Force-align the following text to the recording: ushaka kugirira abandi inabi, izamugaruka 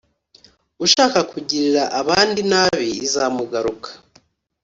ushaka 0.85 1.19
kugirira 1.31 1.83
abandi 1.99 2.37
inabi, 2.45 2.89
izamugaruka 3.05 3.89